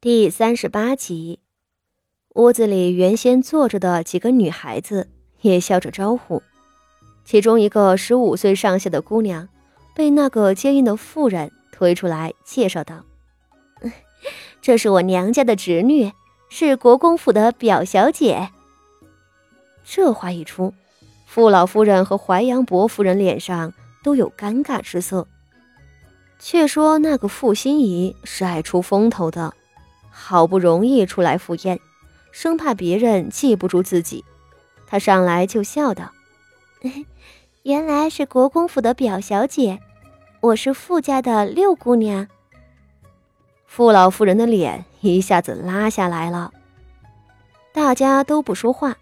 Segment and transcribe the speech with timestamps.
[0.00, 1.40] 第三十八集，
[2.36, 6.40] 屋子里原先坐着的几个女孩子也笑着招呼。
[7.24, 9.48] 其中一个十五岁上下的姑娘，
[9.96, 13.04] 被那个接应的妇人推出来介绍道
[14.62, 16.12] ：“这是我娘家的侄女，
[16.48, 18.50] 是国公府的表小姐。”
[19.82, 20.72] 这话一出，
[21.26, 23.74] 傅老夫人和淮阳伯夫人脸上
[24.04, 25.26] 都有尴尬之色。
[26.38, 29.54] 却说那个傅心怡是爱出风头的。
[30.20, 31.78] 好不容易出来赴宴，
[32.32, 34.24] 生怕别人记不住自己，
[34.84, 36.10] 他上来就笑道
[37.62, 39.78] ：“原来是国公府的表小姐，
[40.40, 42.26] 我是傅家的六姑娘。”
[43.64, 46.52] 傅老夫人的脸一下子拉下来了，
[47.72, 48.96] 大家都不说话，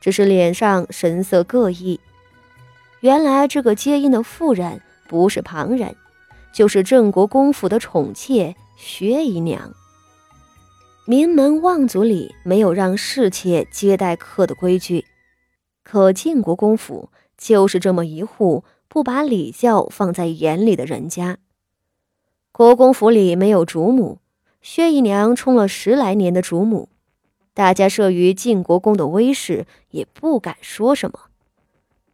[0.00, 2.00] 只是脸上神色各异。
[3.00, 5.94] 原来这个接应的妇人不是旁人，
[6.52, 9.70] 就是郑国公府的宠妾薛姨娘。
[11.04, 15.04] 名门望族里没有让侍妾接待客的规矩，
[15.82, 21.38] 可晋国公府就是这么一户不把礼教放在眼里的人家。
[22.52, 24.18] 国公府里没有主母，
[24.60, 26.88] 薛姨娘充了十来年的主母，
[27.52, 31.18] 大家慑于晋国公的威势，也不敢说什么。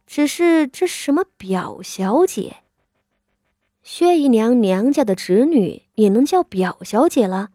[0.07, 2.63] 只是这什么表小姐，
[3.83, 7.49] 薛姨娘娘家的侄女也能叫表小姐了？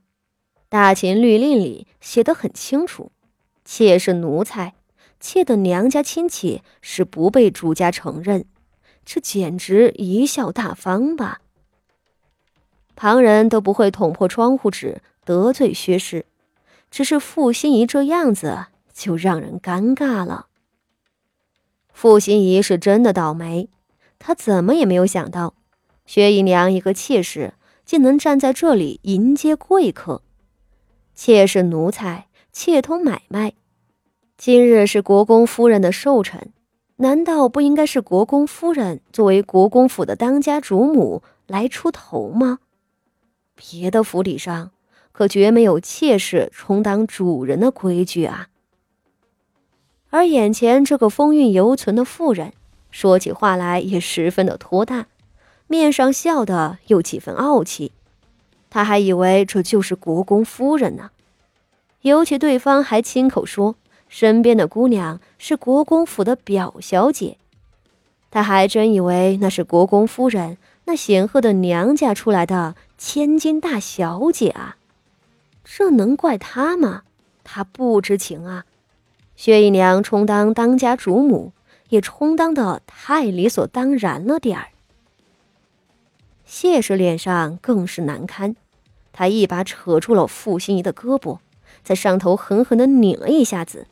[0.74, 3.12] 大秦律令里写得很清楚，
[3.64, 4.74] 妾是奴才，
[5.20, 8.44] 妾的娘家亲戚是不被主家承认。
[9.04, 11.42] 这简直贻笑大方吧？
[12.96, 16.26] 旁人都不会捅破窗户纸得罪薛氏，
[16.90, 20.46] 只是傅心怡这样子就让人尴尬了。
[21.92, 23.68] 傅心怡是真的倒霉，
[24.18, 25.54] 她怎么也没有想到，
[26.04, 30.22] 薛姨娘一个妾室竟能站在这里迎接贵客。
[31.14, 33.52] 妾是奴才，妾通买卖。
[34.36, 36.52] 今日是国公夫人的寿辰，
[36.96, 42.58] 难道不应该是国公夫人作为国公府的当家主母来出头吗？
[43.54, 44.72] 别的府邸上
[45.12, 48.48] 可绝没有妾室充当主人的规矩啊。
[50.10, 52.52] 而眼前这个风韵犹存的妇人，
[52.90, 55.06] 说起话来也十分的托大，
[55.68, 57.92] 面上笑的有几分傲气。
[58.74, 61.12] 他还以为这就是国公夫人呢，
[62.00, 63.76] 尤其对方还亲口说
[64.08, 67.36] 身边的姑娘是国公府的表小姐，
[68.32, 74.76] 他还真以为那是国公夫人那显赫的娘家出来的千金大小姐啊，
[75.62, 77.02] 这能怪他吗？
[77.44, 78.64] 他不知情啊。
[79.36, 81.52] 薛姨娘充当当家主母，
[81.90, 84.70] 也充当的太理所当然了点儿。
[86.44, 88.56] 谢氏脸上更是难堪。
[89.16, 91.38] 他一把扯住了傅心怡的胳膊，
[91.84, 93.86] 在上头狠狠地拧了一下子，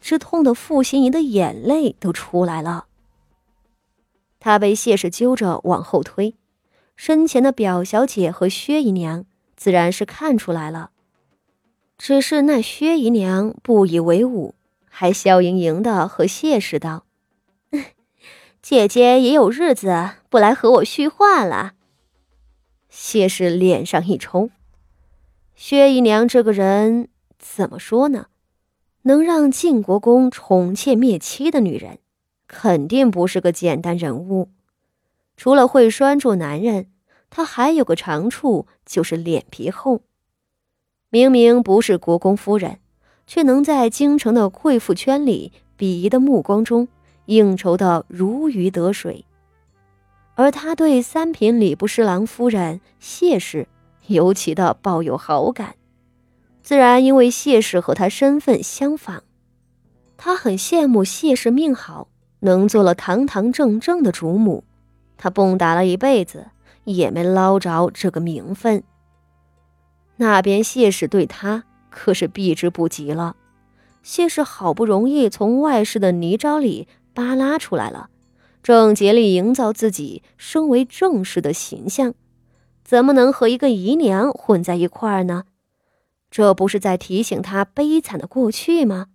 [0.00, 2.86] 吃痛的傅心怡的眼泪都出来了。
[4.40, 6.34] 他被谢氏揪着往后推，
[6.96, 10.90] 身前的表小姐和薛姨娘自然是看出来了，
[11.98, 14.54] 只是那薛姨娘不以为忤，
[14.88, 17.04] 还笑盈盈的和谢氏道
[18.62, 21.74] ：“姐姐也有日子不来和我叙话了。”
[22.98, 24.48] 谢氏脸上一抽，
[25.54, 27.08] 薛姨娘这个人
[27.38, 28.28] 怎么说呢？
[29.02, 31.98] 能让晋国公宠妾灭妻的女人，
[32.48, 34.48] 肯定不是个简单人物。
[35.36, 36.86] 除了会拴住男人，
[37.28, 40.00] 她还有个长处，就是脸皮厚。
[41.10, 42.78] 明明不是国公夫人，
[43.26, 46.88] 却能在京城的贵妇圈里鄙夷的目光中
[47.26, 49.26] 应酬的如鱼得水。
[50.36, 53.66] 而他对三品礼部侍郎夫人谢氏
[54.06, 55.74] 尤其的抱有好感，
[56.62, 59.22] 自然因为谢氏和他身份相仿，
[60.16, 62.08] 他很羡慕谢氏命好，
[62.40, 64.62] 能做了堂堂正正的主母。
[65.16, 66.48] 他蹦跶了一辈子，
[66.84, 68.84] 也没捞着这个名分。
[70.16, 73.36] 那边谢氏对他可是避之不及了。
[74.02, 78.10] 谢氏好不容易从外室的泥沼里扒拉出来了。
[78.66, 82.14] 正竭力营造自己身为正室的形象，
[82.82, 85.44] 怎么能和一个姨娘混在一块儿呢？
[86.32, 89.06] 这不是在提醒他悲惨的过去吗？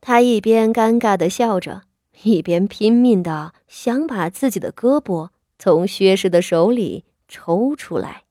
[0.00, 1.82] 他一边尴尬的笑着，
[2.24, 8.24] 一边拼命的想把自己的胳膊从薛氏的手里抽出来。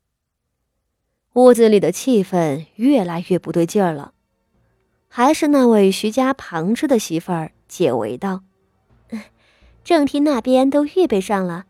[1.35, 4.11] 屋子里的气氛越来越不对劲儿了，
[5.07, 8.43] 还是那位徐家旁支的媳妇儿解围道。
[9.83, 11.65] 正厅那边都预备上了，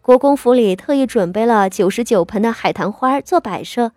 [0.00, 3.92] 国公府里特意准备了九十九盆的海棠花做摆设，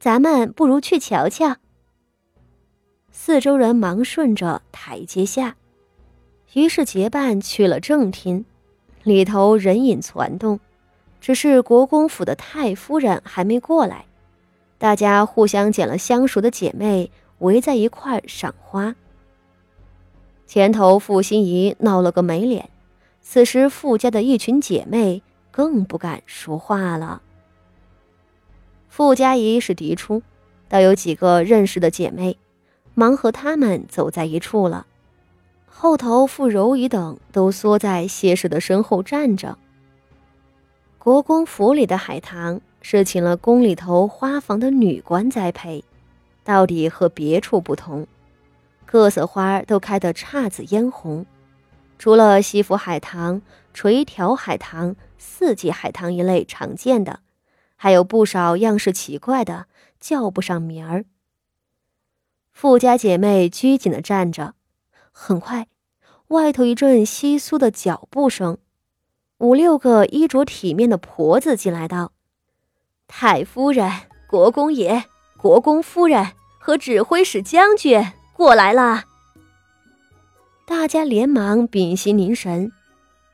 [0.00, 1.56] 咱们不如去瞧瞧。
[3.10, 5.56] 四周人忙顺着台阶下，
[6.54, 8.44] 于是结伴去了正厅。
[9.02, 10.58] 里头人影攒动，
[11.20, 14.06] 只是国公府的太夫人还没过来。
[14.78, 18.94] 大家互相捡了相熟的姐妹，围在一块赏花。
[20.46, 22.68] 前头傅心怡闹了个没脸，
[23.32, 27.22] 此时傅家的一群姐妹更不敢说话了。
[28.90, 30.22] 傅家仪是嫡出，
[30.68, 32.36] 倒有几个认识的姐妹。
[32.92, 34.86] 忙和他们走在一处了，
[35.64, 39.56] 后头傅柔仪等都缩在谢氏的身后站着。
[40.98, 45.82] 国公府里的海棠是请了宫里头花房的女官栽培，
[46.44, 48.06] 到底和别处不同，
[48.84, 51.24] 各色花都开得姹紫嫣红，
[52.02, 57.20] 除了西府海棠、垂条海棠、四季海棠一类常见的，
[57.76, 59.66] 还有不少样式奇怪的，
[60.00, 61.04] 叫不上名儿。
[62.50, 64.54] 富家姐妹拘谨地站着，
[65.12, 65.68] 很快，
[66.26, 68.58] 外头一阵窸窣的脚步声，
[69.38, 72.10] 五六个衣着体面的婆子进来道
[73.06, 73.88] ：“太夫人、
[74.26, 75.04] 国公爷、
[75.36, 79.04] 国公夫人和指挥使将军过来了。”
[80.74, 82.72] 大家连忙屏息凝神，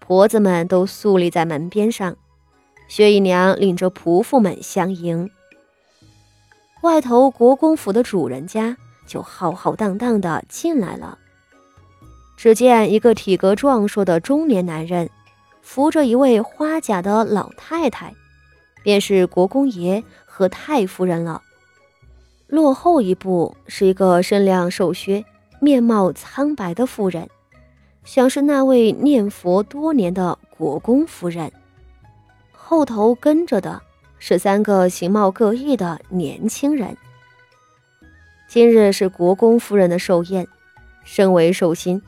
[0.00, 2.16] 婆子们都肃立在门边上，
[2.88, 5.30] 薛姨娘领着仆妇们相迎。
[6.82, 8.76] 外头国公府的主人家。
[9.06, 11.16] 就浩浩荡荡的进来了。
[12.36, 15.08] 只见一个体格壮硕的中年男人，
[15.62, 18.14] 扶着一位花甲的老太太，
[18.82, 21.40] 便是国公爷和太夫人了。
[22.48, 25.24] 落后一步是一个身量瘦削、
[25.60, 27.28] 面貌苍白的妇人，
[28.04, 31.50] 像是那位念佛多年的国公夫人。
[32.52, 33.82] 后头跟着的
[34.18, 36.96] 是三个形貌各异的年轻人。
[38.48, 40.46] 今日是国公夫人的寿宴，
[41.04, 42.00] 身为寿星，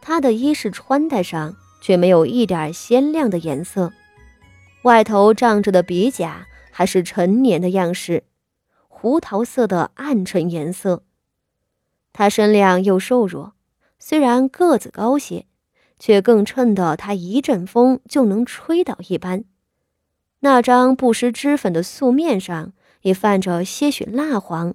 [0.00, 3.92] 她的衣饰穿戴上却没有一点鲜亮的颜色，
[4.82, 8.24] 外头仗着的鼻甲还是陈年的样式，
[8.88, 11.02] 胡桃色的暗沉颜色。
[12.18, 13.52] 她身量又瘦弱，
[14.00, 15.46] 虽然个子高些，
[16.00, 19.44] 却更衬得她一阵风就能吹倒一般。
[20.40, 22.72] 那张不施脂粉的素面上
[23.02, 24.74] 也泛着些许蜡黄。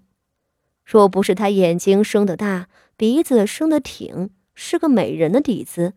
[0.85, 5.95] 若不是她眼睛生得大，鼻子生得挺，是个美人的底子，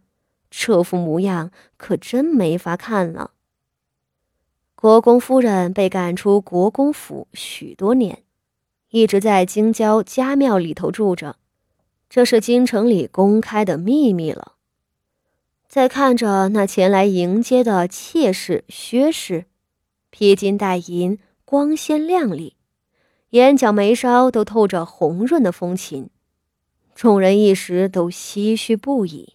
[0.51, 3.31] 这副模样可真没法看了。
[4.75, 8.25] 国公夫人被赶出国公府许多年，
[8.97, 11.37] 一直在京郊家庙里头住着，
[12.09, 14.55] 这是京城里公开的秘密了。
[15.69, 19.45] 再看着那前来迎接的妾室薛氏，
[20.09, 22.57] 披金戴银，光鲜亮丽。
[23.33, 26.09] 眼角眉梢都透着红润的风情，
[26.95, 29.35] 众人一时都唏嘘不已。